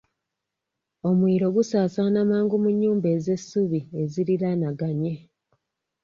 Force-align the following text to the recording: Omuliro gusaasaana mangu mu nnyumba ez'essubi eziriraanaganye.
Omuliro 1.09 1.47
gusaasaana 1.55 2.19
mangu 2.29 2.55
mu 2.63 2.69
nnyumba 2.73 3.07
ez'essubi 3.17 3.79
eziriraanaganye. 4.01 5.13